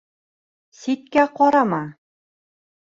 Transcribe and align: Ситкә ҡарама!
Ситкә 0.79 1.27
ҡарама! 1.39 1.83